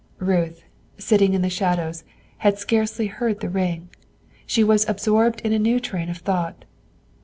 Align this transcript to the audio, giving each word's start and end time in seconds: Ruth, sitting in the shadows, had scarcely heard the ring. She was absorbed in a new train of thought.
Ruth, 0.17 0.63
sitting 0.97 1.35
in 1.35 1.43
the 1.43 1.47
shadows, 1.51 2.03
had 2.39 2.57
scarcely 2.57 3.05
heard 3.05 3.39
the 3.39 3.49
ring. 3.51 3.89
She 4.47 4.63
was 4.63 4.89
absorbed 4.89 5.41
in 5.41 5.53
a 5.53 5.59
new 5.59 5.79
train 5.79 6.09
of 6.09 6.17
thought. 6.17 6.65